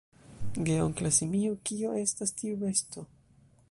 [0.69, 3.07] Geonkla simio: "Kio estas tiu besto?"